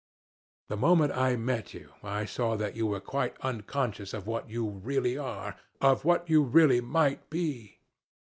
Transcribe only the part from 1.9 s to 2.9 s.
I saw that you